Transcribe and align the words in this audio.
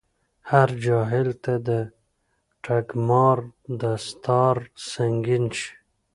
هر 0.51 0.69
جاهل 0.85 1.27
ته 1.43 1.53
دټګمار 1.67 3.37
دستار 3.81 4.55
سنګين 4.91 5.45
شي 5.59 5.71